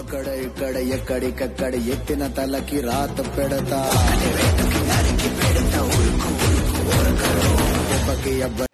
అక్కడ 0.00 0.26
ఇక్కడ 0.46 0.76
ఎక్కడికక్కడ 0.96 1.74
ఎత్తిన 1.94 2.26
తలకి 2.26 2.80
రాత 2.80 3.18
పెడతా. 3.36 3.80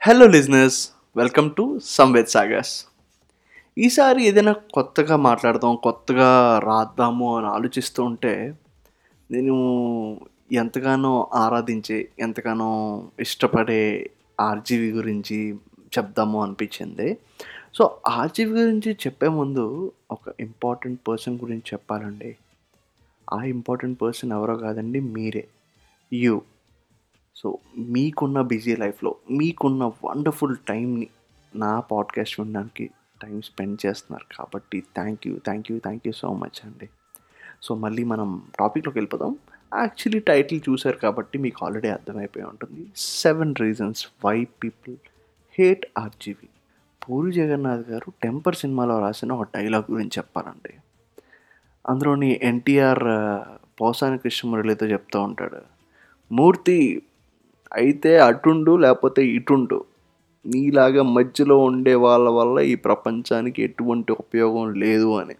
హలో 0.06 0.26
లిజినెస్ 0.26 0.78
వెల్కమ్ 1.16 1.48
టు 1.54 1.64
సంవేద్ 1.88 2.26
సాగర్స్ 2.26 2.74
ఈసారి 3.76 4.20
ఏదైనా 4.26 4.54
కొత్తగా 4.74 5.16
మాట్లాడదాం 5.16 5.74
కొత్తగా 5.82 6.30
రాద్దాము 6.64 7.38
అని 7.38 7.46
ఆలోచిస్తూ 7.46 8.04
ఉంటే 8.04 8.34
నేను 9.30 9.56
ఎంతగానో 10.52 11.12
ఆరాధించే 11.34 12.08
ఎంతగానో 12.18 12.70
ఇష్టపడే 13.20 13.82
ఆర్జీవి 14.40 14.90
గురించి 14.90 15.38
చెప్దాము 15.98 16.42
అనిపించింది. 16.42 17.08
సో 17.74 18.00
ఆర్జీవి 18.08 18.60
గురించి 18.60 18.92
చెప్పే 18.92 19.28
ముందు 19.28 19.92
ఒక 20.10 20.20
ఇంపార్టెంట్ 20.40 21.00
పర్సన్ 21.08 21.38
గురించి 21.40 21.62
చెప్పాలండి. 21.74 22.36
ఆ 23.32 23.42
ఇంపార్టెంట్ 23.42 24.02
పర్సన్ 24.02 24.32
ఎవరో 24.32 24.56
కాదండి 24.56 25.00
మీరే. 25.00 25.48
యూ. 26.12 26.42
సో 27.36 27.58
మీకున్న 27.78 28.40
బిజీ 28.40 28.76
లైఫ్లో 28.76 29.14
మీకున్న 29.30 29.84
వండర్ఫుల్ 29.84 30.56
టైంని 30.68 31.06
నా 31.56 31.80
పాడ్కాస్ట్ 31.80 32.40
వినడానికి 32.40 32.90
టైం 33.22 33.42
స్పెండ్ 33.42 33.86
చేస్తున్నారు 33.86 34.36
కాబట్టి 34.36 34.80
thank 34.80 35.26
you 35.26 35.38
thank 35.38 35.72
you 35.72 35.78
thank 35.78 36.06
you 36.06 36.12
so 36.12 36.34
much 36.34 36.66
అండి. 36.66 36.88
సో 37.62 37.74
మళ్ళీ 37.74 38.04
మనం 38.04 38.42
టాపిక్లోకి 38.58 38.98
వెళ్ళిపోదాం. 38.98 39.38
యాక్చువల్లీ 39.74 40.18
టైటిల్ 40.18 40.60
చూశారు 40.68 40.96
కాబట్టి 40.96 41.38
మీకు 41.38 41.66
ఆల్రెడీ 41.66 41.88
అర్థమైపోయి 41.88 42.46
ఉంటుంది. 42.46 42.86
Seven 42.96 43.54
reasons 43.60 44.06
why 44.24 44.44
people 44.44 44.96
hate 45.58 45.86
RGV. 45.98 46.48
Puri 47.02 47.32
Jagannadh 47.32 47.90
గారు 47.90 48.12
టెంపర్ 48.22 48.56
సినిమాలో 48.56 48.98
రాసిన 48.98 49.32
ఒక 49.32 49.48
డైలాగ్ 49.56 49.92
గురించి 49.92 50.10
చెప్పాలండి. 50.18 50.74
అందులోని 51.88 52.40
ఎన్టీఆర్ 52.42 53.04
పోసాని 53.80 54.18
కృష్ణమురళితో 54.18 54.86
చెప్తూ 54.86 55.22
ఉంటాడు. 55.22 55.60
మూర్తి 56.32 57.02
అయితే 57.72 58.18
అటుండు 58.18 58.76
లేకపోతే 58.76 59.26
ఇటుండు. 59.26 59.84
నీలాగా 60.46 61.02
మధ్యలో 61.02 61.58
ఉండే 61.58 61.94
వాళ్ళ 61.94 62.28
వల్ల 62.28 62.60
ఈ 62.60 62.74
ప్రపంచానికి 62.74 63.62
ఎటువంటి 63.62 64.12
ఉపయోగం 64.12 64.72
లేదు 64.72 65.18
అని. 65.18 65.34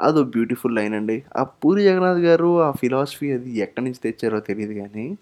అదో 0.00 0.24
బ్యూటిఫుల్ 0.24 0.74
లైన్ 0.74 0.94
అండి. 0.94 1.22
ఆ 1.36 1.42
పూరి 1.42 1.82
జగన్నాథ్ 1.82 2.18
గారు 2.18 2.62
ఆ 2.62 2.70
ఫిలాసఫీ 2.70 3.32
అది 3.32 3.50
ఎక్కడి 3.58 3.84
నుంచి 3.84 4.00
తెచ్చారో 4.04 4.40
తెలియదు 4.40 4.72
కానీ 4.72 5.18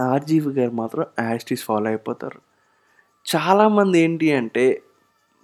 ఆర్జీవి 0.00 0.50
గారు 0.50 0.70
మాత్రం 0.70 1.06
యాస్టీస్ 1.30 1.64
ఫాలో 1.64 1.86
అయిపోతారు. 1.86 2.45
చాలామంది 3.26 3.96
ఏంటి 3.98 4.26
అంటే 4.32 4.64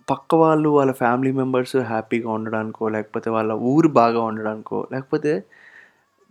పక్క 0.09 0.35
వాళ్ళు 0.35 0.69
వాళ్ళ 0.69 0.93
ఫ్యామిలీ 0.93 1.31
మెంబర్స్ 1.33 1.77
హ్యాపీగా 1.89 2.29
ఉండడానికో 2.31 2.89
లేకపోతే 2.89 3.29
వాళ్ళ 3.31 3.53
ఊరు 3.63 3.89
బాగా 3.93 4.21
ఉండడానికో 4.21 4.79
లేకపోతే 4.93 5.33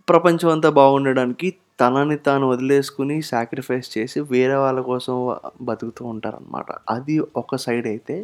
ప్రపంచం 0.08 0.48
అంతా 0.48 0.70
బాగుండడానికి 0.70 1.48
తనని 1.80 2.16
తాను 2.18 2.46
వదిలేసుకుని 2.48 3.16
సాక్రిఫైస్ 3.22 3.88
చేసి 3.98 4.18
వేరే 4.30 4.54
వాళ్ళ 4.54 4.80
కోసం 4.82 5.16
బతుకుతూ 5.62 6.02
ఉంటారనమాట 6.04 6.66
అది 6.90 7.16
ఒక 7.36 7.56
సైడ్ 7.56 7.86
అయితే 7.86 8.16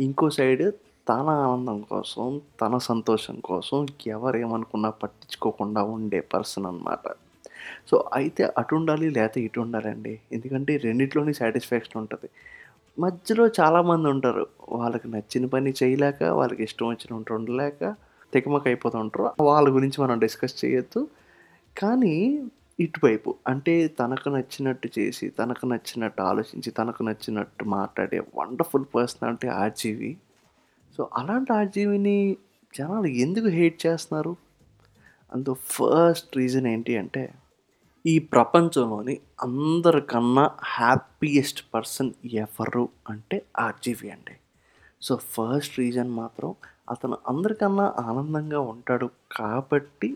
ఇంకో 0.00 0.28
సైడ్ 0.30 0.64
తన 1.06 1.28
ఆనందం 1.44 1.78
కోసం 1.90 2.26
తన 2.60 2.78
సంతోషం 2.86 3.36
కోసం 3.40 3.80
ఎవరేమనుకున్నా 4.06 4.90
పట్టించుకోకుండా 5.02 5.82
ఉండే 5.94 6.20
పర్సన్ 6.32 6.66
అనమాట 6.66 7.04
సో 7.90 7.96
అయితే 8.14 8.42
అటు 8.58 8.74
ఉండాలి 8.74 9.06
లేకపోతే 9.10 9.40
ఇటు 9.40 9.60
ఉండాలండి 9.60 10.14
ఎందుకంటే 10.32 10.72
రెండిట్లోని 10.76 11.34
సాటిస్ఫాక్షన్ 11.34 11.98
ఉంటుంది. 11.98 12.28
మధ్యలో 12.98 13.46
చాలామంది 13.48 14.08
ఉంటారు. 14.08 14.46
వాళ్ళకి 14.68 15.10
నచ్చిన 15.10 15.46
పని 15.46 15.74
చేయలేక 15.82 16.22
వాళ్ళకి 16.22 16.62
ఇష్టం 16.62 16.88
వచ్చినట్టు 16.88 17.34
ఉండలేక 17.34 17.94
తెకమక 18.34 18.62
అయిపోతూ 18.66 18.98
ఉంటారు. 18.98 19.30
వాళ్ళ 19.40 19.74
గురించి 19.74 20.02
మనం 20.02 20.18
డిస్కస్ 20.18 20.64
చేయొద్దు. 20.64 21.08
కానీ 21.78 22.44
ఇటువైపు 22.80 23.34
అంటే 23.46 23.88
తనకు 23.88 24.28
నచ్చినట్టు 24.28 24.88
చేసి 24.98 25.28
తనకు 25.28 25.66
నచ్చినట్టు 25.66 26.22
ఆలోచించి 26.22 26.70
తనకు 26.70 27.02
నచ్చినట్టు 27.02 27.64
మాట్లాడే 27.64 28.18
వండర్ఫుల్ 28.18 28.84
పర్సనాలిటీ 28.94 29.48
ఆర్జీవి. 29.48 30.16
సో 30.96 31.08
అలాంటి 31.16 31.52
ఆర్జీవిని 31.52 32.36
జనాలు 32.78 33.06
ఎందుకు 33.06 33.46
హేట్ 33.46 33.86
చేస్తున్నారు? 33.86 34.36
అందు 35.32 35.54
ఫస్ట్ 35.54 36.36
రీజన్ 36.36 36.66
ఏంటి 36.66 36.96
అంటే 36.96 37.30
ఈ 38.06 38.18
ప్రపంచంలోని 38.18 39.20
అందరికన్నా 39.42 40.50
హ్యాపీయెస్ట్ 40.64 41.60
పర్సన్ 41.74 42.10
ఎవరు 42.24 42.88
అంటే 43.08 43.42
ఆర్జీవి 43.58 44.10
అండి. 44.10 44.34
సో 45.02 45.16
ఫస్ట్ 45.16 45.78
రీజన్ 45.78 46.10
మాత్రం 46.10 46.54
అతను 46.90 47.18
అందరికన్నా 47.28 47.94
ఆనందంగా 47.98 48.60
ఉంటాడు 48.60 49.10
కాబట్టి 49.32 50.10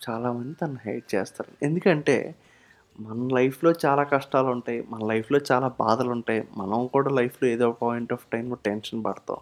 చాలామంది 0.00 0.54
తను 0.54 0.78
హేట్ 0.86 1.14
చేస్తారు. 1.14 1.52
ఎందుకంటే 1.62 2.16
మన 3.00 3.28
లైఫ్లో 3.34 3.72
చాలా 3.86 4.02
కష్టాలు 4.02 4.46
ఉంటాయి 4.46 4.86
మన 4.90 5.06
లైఫ్లో 5.06 5.40
చాలా 5.52 5.68
బాధలు 5.80 6.10
ఉంటాయి 6.10 6.48
మనం 6.56 6.86
కూడా 6.86 7.10
లైఫ్లో 7.10 7.48
ఏదో 7.48 7.72
పాయింట్ 7.72 8.12
ఆఫ్ 8.12 8.26
టైంలో 8.32 8.58
టెన్షన్ 8.66 9.04
పడతాం. 9.04 9.40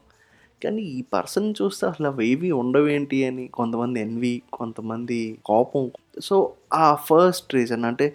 కానీ 0.65 0.83
ఈ 0.83 1.01
పర్సన్ 1.15 1.49
చూస్తే 1.63 1.85
అసలు 1.87 2.09
అవి 2.09 2.51
ఉండవేంటి 2.53 3.19
అని 3.25 3.45
కొంతమంది 3.49 3.99
ఎన్వి 4.01 4.35
కొంతమంది 4.53 5.19
కోపం. 5.45 5.85
సో 6.23 6.37
ఆ 6.75 6.87
ఫస్ట్ 7.09 7.55
రీజన్ 7.55 7.85
అంటే 7.85 8.07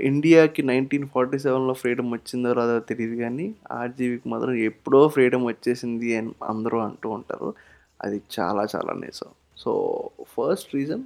ఇండియాకి 0.00 0.62
నైన్టీన్ 0.62 1.06
ఫార్టీ 1.14 1.38
సెవెన్లో 1.38 1.74
ఫ్రీడమ్ 1.74 2.10
వచ్చిందో 2.12 2.50
రాదో 2.52 2.78
తెలియదు 2.80 3.16
కానీ 3.22 3.46
ఆర్జీవికి 3.72 4.28
మాత్రం 4.28 4.54
ఎప్పుడో 4.54 5.00
ఫ్రీడమ్ 5.08 5.46
వచ్చేసింది 5.46 6.08
అని 6.16 6.32
అందరూ 6.42 6.78
అంటూ 6.78 7.08
ఉంటారు. 7.10 7.48
అది 8.02 8.18
చాలా 8.36 8.62
చాలా 8.76 8.92
నిజం. 9.04 9.30
సో 9.56 9.72
ఫస్ట్ 10.34 10.74
రీజన్ 10.74 11.04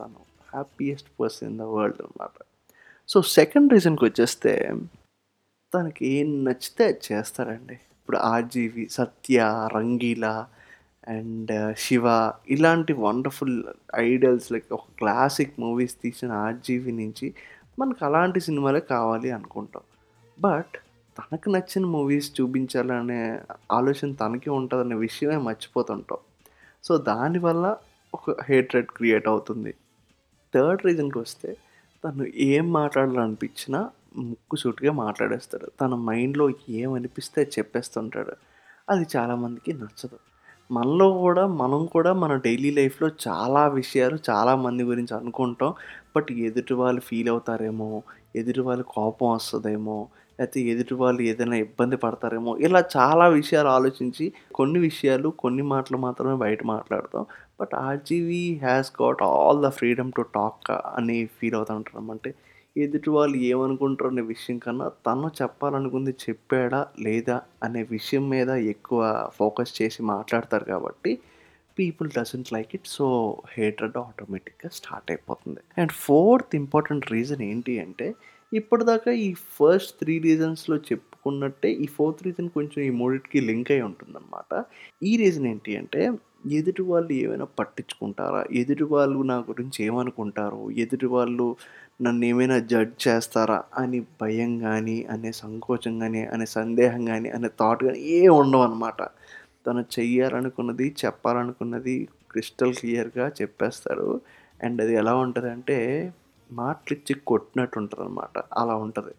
తను 0.00 0.20
happiest 0.52 1.08
person 1.20 1.48
in 1.50 1.58
the 1.58 1.62
world 1.62 2.00
అనమాట 2.02 2.36
సో 3.08 3.18
సెకండ్ 3.22 3.72
రీజన్కి 3.72 4.04
వచ్చేస్తే 4.04 4.52
తనకి 5.72 6.02
ఏం 6.16 6.28
నచ్చితే 6.44 6.84
అది 6.84 7.00
చేస్తారండి. 7.12 7.76
ఇప్పుడు 8.04 8.18
RGV 8.32 8.82
Satya 8.96 9.36
Rangeela 9.74 10.24
and 11.14 11.50
uh, 11.52 11.70
Shiva 11.84 12.04
ఇలాంటి 12.54 12.92
వండర్ఫుల్ 13.04 13.56
ఐడల్స్ 14.02 14.48
లైక్ 14.52 14.66
ఒక 14.76 14.86
క్లాసిక్ 15.00 15.54
మూవీస్ 15.62 15.94
తీసిన 16.02 16.30
ఆర్జీవి 16.46 16.92
నుంచి 17.00 17.26
మనకు 17.78 18.02
అలాంటి 18.08 18.40
సినిమాలే 18.46 18.82
కావాలి 18.92 19.30
అనుకుంటాం. 19.36 19.84
బట్ 20.38 20.74
తనకు 21.16 21.48
నచ్చిన 21.54 21.84
మూవీస్ 21.96 22.28
చూపించాలనే 22.38 23.20
ఆలోచన 23.78 24.10
తనకి 24.22 24.50
ఉంటుందనే 24.58 24.98
విషయమే 25.06 25.38
మర్చిపోతుంటాం. 25.48 26.20
సో 26.84 26.92
దానివల్ల 27.10 27.64
ఒక 28.12 28.36
హేట్రెడ్ 28.50 28.90
క్రియేట్ 28.98 29.28
అవుతుంది. 29.34 29.74
థర్డ్ 30.54 30.84
రీజన్కి 30.88 31.20
వస్తే 31.24 31.50
తను 32.04 32.26
ఏం 32.52 32.66
మాట్లాడాలనిపించినా 32.80 33.82
ముక్కుసూటిగా 34.16 34.92
మాట్లాడేస్తాడు 34.92 35.70
తన 35.80 35.94
మైండ్లో 35.94 36.50
ఏమనిపిస్తే 36.68 37.42
చెప్పేస్తుంటాడు. 37.42 38.32
అది 38.90 39.06
చాలామందికి 39.16 39.72
నచ్చదు. 39.72 40.18
మనలో 40.70 41.12
కూడా 41.12 41.46
మనం 41.46 41.86
కూడా 41.86 42.12
మన 42.12 42.34
డైలీ 42.34 42.70
లైఫ్లో 42.70 43.10
చాలా 43.28 43.66
విషయాలు 43.68 44.18
చాలా 44.30 44.56
మంది 44.56 44.82
గురించి 44.82 45.16
అనుకుంటాం. 45.16 45.74
బట్ 46.16 46.32
ఎదుటి 46.32 46.74
వాళ్ళు 46.74 47.00
ఫీల్ 47.00 47.28
అవుతారేమో 47.28 48.02
ఎదుటి 48.36 48.60
వాళ్ళు 48.60 48.84
కోపం 48.84 49.32
వస్తుందేమో 49.32 50.08
లేకపోతే 50.40 50.60
ఎదుటి 50.60 50.94
వాళ్ళు 50.94 51.22
ఏదైనా 51.22 51.56
ఇబ్బంది 51.56 51.96
పడతారేమో 51.96 52.56
ఇలా 52.56 52.84
చాలా 52.96 53.26
విషయాలు 53.28 53.68
ఆలోచించి 53.68 54.32
కొన్ని 54.54 54.78
విషయాలు 54.78 55.28
కొన్ని 55.28 55.62
మాటలు 55.62 55.96
మాత్రమే 55.98 56.34
బయట 56.36 56.64
మాట్లాడతాం. 56.64 57.26
But 57.60 57.74
RGV 57.74 58.54
has 58.62 58.92
got 59.02 59.22
all 59.22 59.62
the 59.62 59.68
freedom 59.68 60.12
to 60.16 60.22
talk 60.22 60.70
అని 60.70 61.26
ఫీల్ 61.26 61.54
అవుతుంటాం 61.54 62.10
అంటే 62.10 62.34
ఎదుటి 62.76 63.10
వాళ్ళు 63.10 63.36
ఏమనుకుంటారు 63.36 64.10
అనే 64.10 64.22
విషయం 64.22 64.58
కన్నా 64.58 64.88
తను 65.06 65.30
చెప్పాలనుకుంది 65.42 66.10
చెప్పాడా 66.10 66.86
లేదా 67.00 67.42
అనే 67.62 67.82
విషయం 67.90 68.28
మీద 68.28 68.48
ఎక్కువ 68.48 69.30
ఫోకస్ 69.34 69.82
చేసి 69.82 70.02
మాట్లాడతారు 70.02 70.64
కాబట్టి 70.64 71.18
people 71.78 72.10
doesn't 72.18 72.52
like 72.52 72.68
it. 72.74 72.86
So 72.86 73.36
hated 73.48 73.96
ఆటోమేటిక్గా 73.96 74.70
స్టార్ట్ 74.72 75.10
అయిపోతుంది. 75.10 75.60
అండ్ 75.78 75.92
ఫోర్త్ 75.92 76.56
ఇంపార్టెంట్ 76.56 77.12
రీజన్ 77.12 77.42
ఏంటి 77.42 77.80
అంటే 77.80 78.14
ఇప్పటిదాకా 78.52 79.10
ఈ 79.12 79.34
ఫస్ట్ 79.34 79.98
త్రీ 79.98 80.18
రీజన్స్లో 80.18 80.76
చెప్పుకున్నట్టే 81.24 81.70
ఈ 81.72 81.86
ఫోర్త్ 81.86 82.22
రీజన్ 82.26 82.48
కొంచెం 82.48 82.78
ఈ 82.84 82.90
మూడిటికి 82.90 83.40
లింక్ 83.40 83.70
అయి 83.72 83.82
ఉంటుందన్నమాట. 83.82 84.50
ఈ 85.02 85.12
రీజన్ 85.16 85.46
ఏంటి 85.46 85.72
అంటే 85.76 86.00
ఎదుటి 86.52 86.82
వాళ్ళు 86.82 87.12
ఏమైనా 87.22 87.46
పట్టించుకుంటారా? 87.58 88.40
ఎదుటి 88.52 88.84
వాళ్ళు 88.84 89.18
నా 89.22 89.36
గురించి 89.50 89.78
ఏమనుకుంటారు? 89.84 90.60
ఎదుటి 90.76 91.06
వాళ్ళు 91.06 91.46
నన్ను 92.02 92.24
ఏమైనా 92.24 92.56
జడ్జ్ 92.72 93.08
చేస్తారా? 93.08 93.58
అని 93.78 94.00
భయం 94.20 94.52
కానీ 94.58 94.96
అనే 95.10 95.32
సంకోచం 95.32 95.94
కానీ 95.98 96.22
అనే 96.26 96.46
సందేహం 96.48 97.02
కానీ 97.04 97.28
అనే 97.30 97.48
థాట్ 97.60 97.84
కానీ 97.84 98.00
ఏ 98.16 98.20
ఉండవు 98.40 98.62
అనమాట 98.62 99.00
తను 99.66 99.82
చెయ్యాలనుకున్నది 99.96 100.88
చెప్పాలనుకున్నది 101.04 101.96
క్రిస్టల్ 102.30 102.74
క్లియర్గా 102.74 103.26
చెప్పేస్తాడు. 103.40 104.08
అండ్ 104.62 104.78
అది 104.82 104.94
ఎలా 104.94 105.14
ఉంటుంది 105.24 105.50
అంటే 105.50 105.78
మాటలిచ్చి 106.52 107.14
కొట్టినట్టు 107.26 107.76
ఉంటుంది 107.78 108.04
అనమాట 108.04 108.36
అలా 108.58 108.74
ఉంటుంది. 108.86 109.14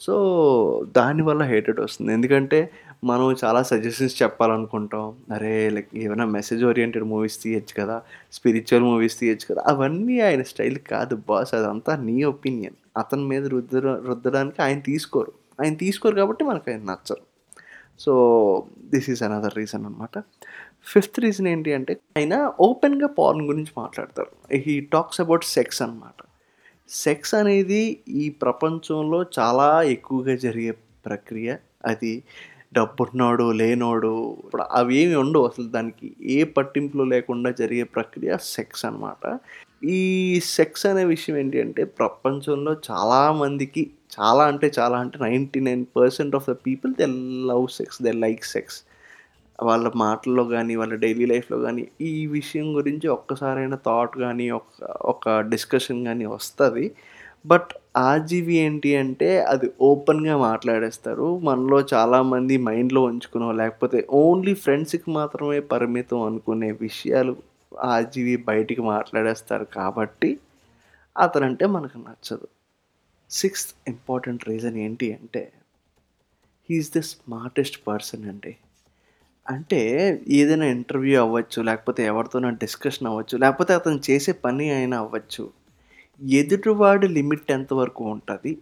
సో 0.00 0.86
దానివల్ల 0.96 1.42
హేటెడ్ 1.42 1.80
వస్తుంది. 1.80 2.12
ఎందుకంటే 2.12 2.70
మనం 3.04 3.36
చాలా 3.44 3.62
సజెషన్స్ 3.62 4.22
చెప్పాలనుకుంటాం. 4.22 5.14
అరే 5.32 5.70
లైక్ 5.70 5.88
ఏమైనా 5.94 6.24
మెసేజ్ 6.24 6.64
ఓరియంటెడ్ 6.64 7.04
మూవీస్ 7.04 7.42
తీయచ్చు 7.42 7.84
కదా 7.84 8.02
స్పిరిచువల్ 8.32 8.84
మూవీస్ 8.84 9.20
తీయచ్చు 9.20 9.54
కదా 9.54 9.64
అవన్నీ 9.66 10.20
ఆయన 10.20 10.42
స్టైల్ 10.42 10.78
కాదు 10.78 11.16
బాస్. 11.28 11.54
అదంతా 11.54 11.96
నీ 11.96 12.24
ఒపీనియన్. 12.24 12.74
అతని 12.96 13.22
మీద 13.22 13.46
రుద్దర 13.46 14.02
రుద్దడానికి 14.06 14.62
ఆయన 14.62 14.80
తీసుకోరు. 14.80 15.32
ఆయన 15.62 15.74
తీసుకోరు 15.74 16.14
కాబట్టి 16.14 16.44
మనకు 16.44 16.70
ఆయన 16.70 16.80
నచ్చరు. 16.80 17.22
So 17.98 18.12
this 18.84 19.10
is 19.10 19.22
another 19.22 19.56
reason 19.56 19.86
అనమాట 19.86 20.18
ఫిఫ్త్ 20.86 21.20
రీజన్ 21.20 21.46
ఏంటి 21.46 21.74
అంటే 21.74 21.96
ఆయన 22.18 22.52
ఓపెన్గా 22.60 23.06
పార్న్ 23.06 23.42
గురించి 23.42 23.72
మాట్లాడతారు. 23.78 24.56
హీ 24.56 24.80
టాక్స్ 24.80 25.20
అబౌట్ 25.20 25.44
సెక్స్ 25.44 25.82
అనమాట 25.82 26.25
సెక్స్ 26.88 27.34
అనేది 27.34 28.00
ఈ 28.08 28.28
ప్రపంచంలో 28.28 29.26
చాలా 29.38 29.82
ఎక్కువగా 29.82 30.36
జరిగే 30.36 30.70
ప్రక్రియ. 31.06 31.56
అది 31.86 32.22
డబ్బున్నోడు 32.74 33.52
లేనోడు 33.52 34.36
ఇప్పుడు 34.44 34.62
అవి 34.62 34.96
ఏమి 34.96 35.14
ఉండవు 35.14 35.46
అసలు 35.46 35.66
దానికి. 35.68 36.16
ఏ 36.22 36.44
పట్టింపులు 36.44 37.02
లేకుండా 37.02 37.50
జరిగే 37.50 37.82
ప్రక్రియ 37.82 38.36
సెక్స్ 38.40 38.84
అనమాట 38.84 39.38
ఈ 39.84 40.40
సెక్స్ 40.44 40.86
అనే 40.86 41.04
విషయం 41.04 41.36
ఏంటి 41.36 41.60
అంటే 41.60 41.84
ప్రపంచంలో 41.84 42.72
చాలామందికి 42.90 43.90
చాలా 44.20 44.44
అంటే 44.44 44.72
చాలా 44.78 44.98
అంటే 44.98 45.18
ninety 45.22 45.60
nine 45.60 45.86
percent 45.96 46.36
of 46.36 46.50
the 46.50 46.52
people 46.52 46.94
they 46.94 47.06
love 47.52 47.68
sex 47.68 48.02
they 48.02 48.12
like 48.12 48.44
sex. 48.44 48.85
వాళ్ళ 49.62 49.90
మాటల్లో 49.96 50.44
కానీ 50.44 50.76
వాళ్ళ 50.76 50.94
డైలీ 50.94 51.26
లైఫ్లో 51.26 51.58
కానీ 51.58 51.88
ఈ 52.00 52.26
విషయం 52.26 52.76
గురించి 52.76 53.08
ఒక్కసారైనా 53.08 53.78
థాట్ 53.86 54.18
కానీ 54.18 54.50
ఒక 54.50 54.64
ఒక 55.00 55.40
డిస్కషన్ 55.40 56.04
కానీ 56.04 56.26
వస్తుంది. 56.26 56.94
బట్ 57.46 57.70
ఆర్జీవి 57.96 58.54
ఏంటి 58.54 58.96
అంటే 58.96 59.40
అది 59.44 59.70
ఓపెన్గా 59.80 60.36
మాట్లాడేస్తారు. 60.36 61.38
మనలో 61.38 61.80
చాలామంది 61.94 62.58
మైండ్లో 62.58 63.02
ఉంచుకునో 63.02 63.52
లేకపోతే 63.52 64.06
ఓన్లీ 64.10 64.54
ఫ్రెండ్స్కి 64.54 65.10
మాత్రమే 65.10 65.60
పరిమితం 65.60 66.22
అనుకునే 66.22 66.72
విషయాలు 66.72 67.36
ఆర్జీవి 67.80 68.36
బయటికి 68.36 68.80
మాట్లాడేస్తారు 68.80 69.64
కాబట్టి 69.64 70.38
అతనంటే 71.18 71.66
మనకు 71.66 71.98
నచ్చదు. 71.98 72.48
సిక్స్త్ 73.30 73.74
ఇంపార్టెంట్ 73.88 74.48
రీజన్ 74.48 74.76
ఏంటి 74.76 75.12
అంటే 75.12 75.52
హీఈస్ 76.70 76.92
ద 76.96 77.00
స్మార్టెస్ట్ 77.00 77.88
పర్సన్ 77.88 78.24
అండి 78.24 78.56
అంటే 79.46 79.80
ఏదైనా 80.30 80.66
ఇంటర్వ్యూ 80.66 81.16
అవ్వచ్చు 81.20 81.58
లేకపోతే 81.62 82.02
ఎవరితోనో 82.06 82.50
డిస్కషన్ 82.62 83.08
అవ్వచ్చు 83.10 83.36
లేకపోతే 83.38 83.72
అతను 83.74 84.00
చేసే 84.08 84.32
పని 84.44 84.66
అయినా 84.70 84.96
అవ్వచ్చు. 84.98 85.44
ఎదుటివాడి 86.20 87.08
లిమిట్ 87.08 87.50
ఎంతవరకు 87.50 88.02
ఉంటుంది? 88.14 88.52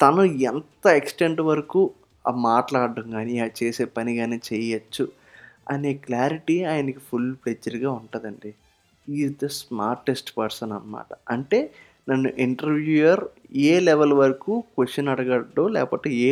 తను 0.00 0.22
ఎంత 0.50 0.84
ఎక్స్టెంట్ 1.00 1.40
వరకు 1.42 1.80
ఆ 2.24 2.32
మాట్లాడడం 2.48 3.06
కానీ 3.10 3.34
ఆ 3.40 3.48
చేసే 3.60 3.84
పని 3.96 4.12
కానీ 4.16 4.38
చేయొచ్చు 4.48 5.04
అనే 5.70 5.92
క్లారిటీ 6.06 6.56
ఆయనకి 6.64 7.00
ఫుల్ 7.08 7.30
ప్లెచ్చర్గా 7.42 7.90
ఉంటుందండి. 8.00 8.50
ఈజ్ 9.08 9.34
ద 9.42 9.48
స్మార్టెస్ట్ 9.60 10.30
పర్సన్ 10.38 10.72
అనమాట 10.72 11.10
అంటే 11.30 11.60
నన్ను 12.08 12.30
ఇంటర్వ్యూయర్ 12.38 13.22
ఏ 13.70 13.74
లెవెల్ 13.80 14.12
వరకు 14.12 14.52
క్వశ్చన్ 14.74 15.08
అడగడు 15.08 15.64
లేకపోతే 15.68 16.08
ఏ 16.26 16.30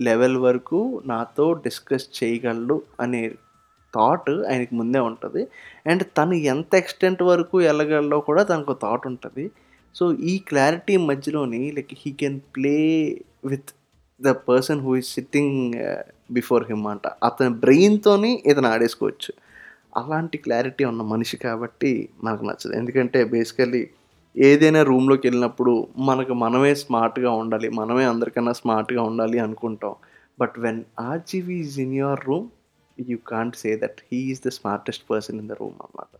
లెవెల్ 0.00 0.36
వరకు 0.36 0.78
నాతో 1.06 1.52
డిస్కస్ 1.66 2.06
చేయగలడు 2.18 2.76
అనే 3.00 3.22
థాట్ 3.94 4.30
ఆయనకి 4.50 4.74
ముందే 4.74 4.98
ఉంటుంది. 4.98 5.42
అండ్ 5.86 6.02
తను 6.18 6.36
ఎంత 6.52 6.72
ఎక్స్టెంట్ 6.74 7.22
వరకు 7.22 7.56
వెళ్ళగలడో 7.58 8.18
కూడా 8.20 8.42
తనకు 8.42 8.74
థాట్ 8.82 9.06
ఉంటుంది. 9.06 9.44
సో 9.94 10.04
ఈ 10.12 10.34
clarity 10.48 10.96
మధ్యలోని 11.10 11.62
like 11.72 11.94
he 12.02 12.12
can 12.12 12.40
play 12.56 12.76
with 13.44 13.70
the 14.20 14.28
person 14.48 14.80
who 14.80 14.92
is 14.96 15.10
sitting 15.14 15.56
uh, 15.88 16.02
before 16.30 16.62
him 16.68 16.86
అంట. 16.86 17.06
అతని 17.24 17.50
బ్రెయిన్తోని 17.64 18.30
ఇతను 18.46 18.68
ఆడేసుకోవచ్చు. 18.68 19.32
అలాంటి 19.96 20.36
క్లారిటీ 20.38 20.84
ఉన్న 20.84 21.02
మనిషి 21.02 21.36
కాబట్టి 21.36 21.90
మనకు 22.24 22.44
నచ్చదు. 22.44 22.74
ఎందుకంటే 22.74 23.24
బేసికల్లీ 23.24 23.82
ఏదైనా 24.36 24.82
రూమ్లోకి 24.82 25.28
వెళ్ళినప్పుడు 25.28 25.88
మనకు 25.98 26.32
మనమే 26.34 26.74
స్మార్ట్గా 26.74 27.30
ఉండాలి 27.30 27.68
మనమే 27.68 28.04
అందరికన్నా 28.04 28.52
స్మార్ట్గా 28.52 29.02
ఉండాలి 29.02 29.38
అనుకుంటాం. 29.38 29.94
But 30.40 30.58
when 30.58 30.84
RGV 31.00 31.54
is 31.54 31.80
in 31.80 31.94
your 31.94 32.20
room 32.26 32.48
you 33.00 33.18
can't 33.26 33.56
say 33.56 33.76
that 33.76 34.00
he 34.12 34.18
is 34.18 34.40
the 34.46 34.48
smartest 34.48 35.10
person 35.10 35.40
in 35.40 35.48
the 35.48 35.52
room 35.52 35.74
అన్నమాట. 35.82 36.18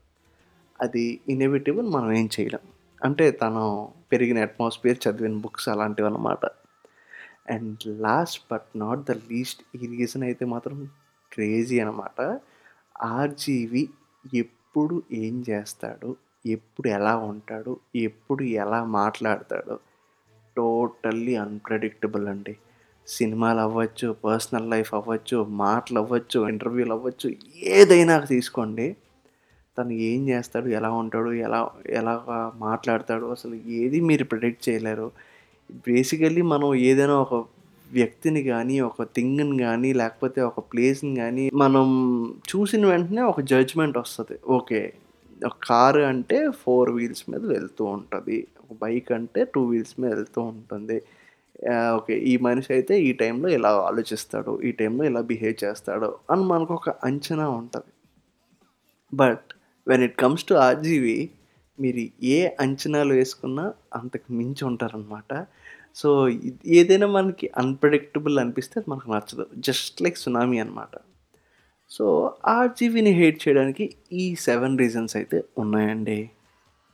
అది 0.81 1.21
ఇన్ఎవిటబుల్ 1.29 1.89
మనం 1.91 2.13
ఏం 2.13 2.29
చేయలేం. 2.41 2.69
అంటే 3.05 3.31
తను 3.31 3.89
పెరిగిన 4.13 4.43
అట్మాస్ఫియర్ 4.43 4.99
చదివిన 5.09 5.37
బుక్స్ 5.37 5.69
అలాంటివి 5.69 6.09
అన్నమాట. 6.09 6.47
And 7.51 8.01
last 8.01 8.43
but 8.53 8.79
not 8.79 9.01
the 9.01 9.11
least 9.11 9.63
ఈ 9.77 9.87
రీజన్ 9.87 10.23
అయితే 10.23 10.45
మాత్రం 10.45 10.91
క్రేజీ 11.33 11.81
అనమాట 11.81 12.41
ఆర్జీవి 13.03 13.89
ఎప్పుడు 14.35 15.03
ఏం 15.13 15.45
చేస్తాడు? 15.51 16.17
ఎప్పుడు 16.47 16.89
ఎలా 16.89 17.17
ఉంటాడు 17.17 17.77
ఎప్పుడు 17.97 18.43
ఎలా 18.43 18.85
మాట్లాడతాడు 18.85 19.79
టోటల్లీ 20.57 21.37
అన్ప్రెడిక్టబుల్ 21.37 22.29
అండి. 22.29 22.57
సినిమాలు 23.07 23.61
అవ్వచ్చు 23.61 24.17
పర్సనల్ 24.25 24.71
లైఫ్ 24.71 24.95
అవ్వచ్చు 24.95 25.45
మాటలు 25.45 25.99
అవ్వచ్చు 25.99 26.49
ఇంటర్వ్యూలు 26.49 26.93
అవ్వచ్చు 26.93 27.35
ఏదైనా 27.63 28.19
తీసుకోండి. 28.19 28.97
తను 29.79 29.93
ఏం 29.93 30.29
చేస్తాడు 30.29 30.69
ఎలా 30.69 30.91
ఉంటాడు 30.91 31.33
ఎలా 31.33 31.71
ఎలా 31.89 32.53
మాట్లాడతాడు 32.57 33.27
అసలు 33.27 33.55
ఏది 33.55 34.01
మీరు 34.01 34.25
ప్రిడిక్ట్ 34.25 34.69
చేయలేరు. 34.69 35.11
బేసికల్లీ 35.71 36.43
మనం 36.43 36.75
ఏదైనా 36.75 37.15
ఒక 37.15 37.35
వ్యక్తిని 37.93 38.43
కానీ 38.43 38.81
ఒక 38.81 39.03
థింగ్ని 39.03 39.59
కానీ 39.59 39.93
లేకపోతే 39.93 40.41
ఒక 40.41 40.61
ప్లేస్ని 40.61 41.17
కానీ 41.17 41.51
మనం 41.55 41.87
చూసిన 42.49 42.87
వెంటనే 42.87 43.23
ఒక 43.23 43.41
జడ్జ్మెంట్ 43.41 43.99
వస్తుంది. 43.99 44.39
ఓకే 44.49 44.93
ఒక 45.49 45.57
కారు 45.69 46.03
అంటే 46.13 46.39
ఫోర్ 46.63 46.91
వీల్స్ 46.97 47.25
మీద 47.31 47.43
వెళ్తూ 47.55 47.83
ఉంటుంది. 47.97 48.39
ఒక 48.63 48.73
బైక్ 48.85 49.11
అంటే 49.19 49.41
టూ 49.55 49.61
వీల్స్ 49.71 49.95
మీద 50.01 50.11
వెళ్తూ 50.19 50.41
ఉంటుంది. 50.53 50.99
ఓకే 51.97 52.15
ఈ 52.31 52.35
మనిషి 52.47 52.71
అయితే 52.77 52.95
ఈ 53.09 53.11
టైంలో 53.23 53.49
ఇలా 53.57 53.71
ఆలోచిస్తాడు 53.89 54.53
ఈ 54.69 54.71
టైంలో 54.81 55.05
ఇలా 55.11 55.21
బిహేవ్ 55.33 55.57
చేస్తాడు 55.65 56.09
అని 56.33 56.45
మనకు 56.53 56.73
ఒక 56.81 56.91
అంచనా 57.09 57.47
ఉంటుంది. 57.61 57.93
But 59.13 59.47
when 59.87 60.05
it 60.09 60.17
comes 60.25 60.45
to 60.51 60.55
RGV 60.69 61.19
మీరు 61.79 62.03
ఏ 62.37 62.39
అంచనాలు 62.65 63.13
వేసుకున్నా 63.21 63.65
అంతకు 63.99 64.29
మించి 64.41 64.63
ఉంటారనమాట 64.71 65.33
సో 66.01 66.09
ఏదైనా 66.79 67.07
మనకి 67.17 67.47
అన్ప్రెడిక్టబుల్ 67.63 68.37
అనిపిస్తే 68.43 68.79
మనకు 68.91 69.09
నచ్చదు. 69.15 69.47
జస్ట్ 69.69 69.97
లైక్ 70.05 70.19
సునామీ 70.25 70.59
అనమాట 70.59 70.95
సో 71.95 72.35
ఆర్జీవీని 72.47 73.11
హేట్ 73.11 73.49
చేయడానికి 73.49 73.95
ఈ 74.13 74.35
సెవెన్ 74.35 74.79
రీజన్స్ 74.79 75.17
అయితే 75.17 75.45
ఉన్నాయండి. 75.59 76.31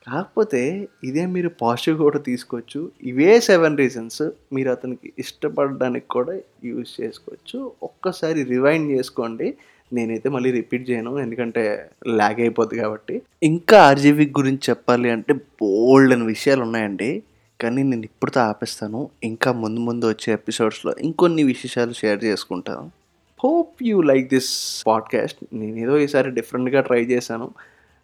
కాకపోతే 0.07 0.89
ఇదే 1.05 1.27
మీరు 1.27 1.51
పాజిటివ్ 1.63 1.99
కూడా 1.99 2.19
తీసుకోవచ్చు. 2.19 2.91
ఇవే 3.03 3.41
సెవెన్ 3.41 3.79
రీజన్స్ 3.79 4.23
మీరు 4.53 4.71
అతనికి 4.71 5.13
ఇష్టపడడానికి 5.19 6.09
కూడా 6.09 6.39
యూజ్ 6.65 7.01
చేసుకోవచ్చు. 7.01 7.73
ఒక్కసారి 7.83 8.43
రివైండ్ 8.43 8.91
చేసుకోండి. 8.91 9.55
నేనైతే 9.93 10.29
మళ్ళీ 10.29 10.51
రిపీట్ 10.51 10.91
చేయను 10.91 11.19
ఎందుకంటే 11.19 11.91
లాగ్ 12.07 12.41
అయిపోద్ది 12.41 12.77
కాబట్టి. 12.79 13.23
ఇంకా 13.43 13.83
ఆర్జీవీ 13.83 14.27
గురించి 14.27 14.61
చెప్పాలి 14.71 15.11
అంటే 15.11 15.33
బోల్డ్ 15.33 16.13
అని 16.13 16.27
విషయాలు 16.27 16.63
ఉన్నాయండి. 16.63 17.23
కానీ 17.61 17.83
నేను 17.83 18.03
ఇప్పుడుతో 18.03 18.41
ఆపేస్తాను. 18.41 19.11
ఇంకా 19.25 19.53
ముందు 19.53 19.81
ముందు 19.81 20.09
వచ్చే 20.09 20.33
ఎపిసోడ్స్లో 20.33 20.95
ఇంకొన్ని 21.01 21.43
విశేషాలు 21.43 21.93
షేర్ 21.93 22.25
చేసుకుంటాను. 22.25 22.98
Hope 23.45 23.83
you 23.83 24.03
like 24.03 24.29
this 24.29 24.83
podcast. 24.87 25.39
నేను 25.53 25.77
ఏదో 25.77 25.99
ఈసారి 25.99 26.31
డిఫరెంట్గా 26.31 26.81
ట్రై 26.81 27.03
చేశాను. 27.05 27.55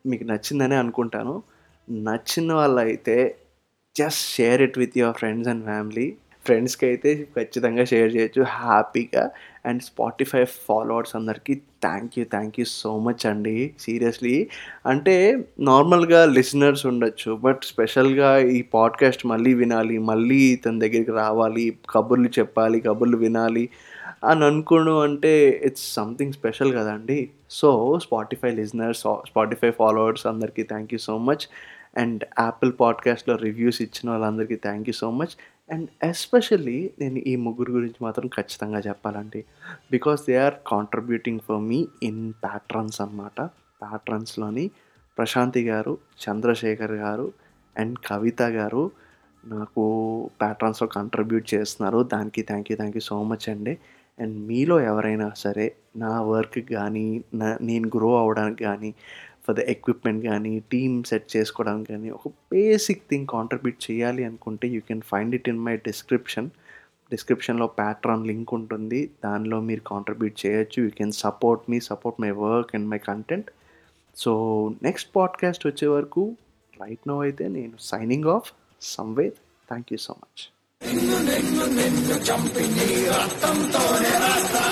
మీకు 0.07 0.25
నచ్చిందనే 0.25 0.77
అనుకుంటాను. 0.77 1.43
నచ్చిన 1.91 2.53
వాళ్ళైతే 2.53 3.37
just 3.97 4.35
share 4.35 4.63
it 4.63 4.79
with 4.79 4.99
your 4.99 5.17
friends 5.17 5.49
and 5.49 5.65
family. 5.65 6.15
ఫ్రెండ్స్కి 6.45 6.87
అయితే 6.87 7.29
ఖచ్చితంగా 7.37 7.85
షేర్ 7.85 8.17
చేయొచ్చు. 8.17 8.43
హ్యాపీగా. 8.43 9.31
అండ్ 9.67 9.83
స్పాటిఫై 9.83 10.45
ఫాలోవర్స్ 10.45 11.17
అందరికీ 11.17 11.55
thank 11.55 12.19
you 12.19 12.25
thank 12.25 12.61
you 12.61 12.65
so 12.69 12.99
much 12.99 13.27
అండి. 13.27 13.75
సీరియస్లీ. 13.81 14.49
అంటే 14.87 15.45
నార్మల్గా 15.61 16.25
లిసనర్స్ 16.25 16.87
ఉండొచ్చు. 16.87 17.33
బట్ 17.33 17.61
స్పెషల్గా 17.63 18.39
ఈ 18.39 18.63
పాడ్కాస్ట్ 18.63 19.27
మళ్ళీ 19.27 19.55
వినాలి. 19.55 19.99
మళ్ళీ 19.99 20.57
తన 20.57 20.79
దగ్గరికి 20.79 21.11
రావాలి. 21.11 21.79
కబుర్లు 21.91 22.29
చెప్పాలి. 22.29 22.81
కబుర్లు 22.81 23.17
వినాలి. 23.17 23.69
అని 24.25 24.45
అనుకోవడం 24.45 24.99
అంటే 24.99 25.63
ఇట్స్ 25.65 25.95
సంథింగ్ 25.95 26.33
స్పెషల్ 26.33 26.75
కదండి. 26.75 27.31
So 27.51 27.99
Spotify 28.03 28.51
listeners 28.51 29.01
Spotify 29.01 29.71
followers 29.71 30.27
అందరికీ 30.27 30.63
thank 30.63 30.95
you 30.95 30.99
so 30.99 31.19
much 31.19 31.49
and 31.97 32.25
Apple 32.41 32.73
పాడ్కాస్ట్లో 32.81 33.37
రివ్యూస్ 33.37 33.83
ఇచ్చిన 33.83 34.11
వాళ్ళందరికీ 34.11 34.57
thank 34.57 34.89
you 34.89 34.93
so 34.93 35.11
much 35.11 35.37
and 35.73 35.91
especially 36.05 36.91
నేను 37.01 37.19
ఈ 37.19 37.37
ముగ్గురు 37.37 37.73
గురించి 37.73 37.95
మాత్రం 38.03 38.29
ఖచ్చితంగా 38.29 38.79
చెప్పాలండి. 38.79 39.45
Because 39.91 40.21
they 40.29 40.37
are 40.37 40.55
contributing 40.67 41.41
for 41.41 41.61
me 41.61 41.89
in 42.03 42.33
patrons 42.33 43.01
అనమాట 43.01 43.41
ప్యాట్రన్స్లోని 43.83 44.71
ప్రశాంతి 45.19 45.69
గారు 45.69 45.99
చంద్రశేఖర్ 46.29 46.93
గారు 46.93 47.33
అండ్ 47.79 47.99
కవిత 47.99 48.43
గారు 48.43 48.91
నాకు 49.47 49.83
ప్యాట్రన్స్లో 50.41 50.89
కంట్రిబ్యూట్ 50.89 51.55
చేస్తున్నారు. 51.55 52.03
దానికి 52.13 52.43
thank 52.43 52.71
you 52.71 52.77
thank 52.77 52.97
you 52.97 53.01
so 53.01 53.23
much 53.23 53.49
అండి. 53.49 53.79
అండ్ 54.19 54.47
మీలో 54.47 54.81
ఎవరైనా 54.81 55.33
సరే 55.37 55.77
నా 55.97 56.23
వర్క్ 56.23 56.73
కానీ 56.73 57.25
నా 57.35 57.59
నేను 57.61 57.91
గ్రో 57.97 58.19
అవ్వడానికి 58.19 58.65
కానీ 58.65 58.95
ఫర్ 59.47 59.57
ద 59.57 59.59
ఎక్విప్మెంట్ 59.59 60.25
కానీ 60.25 60.63
టీమ్ 60.73 61.05
సెట్ 61.05 61.37
చేసుకోవడానికి 61.37 61.93
కానీ 61.93 62.11
ఒక 62.11 62.29
బేసిక్ 62.29 63.03
థింగ్ 63.11 63.27
కాంట్రిబ్యూట్ 63.27 63.91
చేయాలి 63.91 64.25
అనుకుంటే 64.25 64.69
you 64.69 64.81
can 64.81 65.01
find 65.01 65.35
it 65.35 65.49
in 65.49 65.59
my 65.59 65.77
description. 65.77 66.51
డిస్క్రిప్షన్లో 67.11 67.67
ప్యాట్రాన్ 67.67 68.27
లింక్ 68.27 68.55
ఉంటుంది. 68.55 69.11
దానిలో 69.25 69.61
మీరు 69.61 69.81
కాంట్రిబ్యూట్ 69.81 70.47
చేయొచ్చు. 70.47 70.83
You 70.83 70.91
can 70.91 71.13
support 71.13 71.71
me 71.71 71.81
support 71.81 72.21
my 72.21 72.31
work 72.31 72.71
and 72.75 72.89
my 72.89 72.99
content. 72.99 73.51
So 74.17 74.33
next 74.83 75.11
podcast 75.17 75.67
వచ్చే 75.67 75.89
వరకు 75.89 76.37
రైట్ 76.81 77.09
నో 77.09 77.23
అయితే 77.23 77.49
నేను 77.49 77.73
signing 77.81 78.25
off. 78.25 78.53
Samved 78.83 79.39
thank 79.69 79.87
you 79.93 79.99
so 79.99 80.15
much. 80.19 80.54
నిన్ను 80.85 81.19
నిన్ను 81.29 81.67
నిన్ను 81.75 82.17
చంపి 82.27 82.65
నీ 82.69 82.89
రక్తంతోనే 83.13 84.13
రాస్తా 84.19 84.63